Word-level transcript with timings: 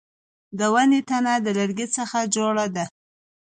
د 0.57 0.59
ونې 0.73 1.01
تنه 1.09 1.33
د 1.45 1.47
لرګي 1.57 1.87
څخه 1.97 2.17
جوړه 2.35 2.65
ده 2.75 2.85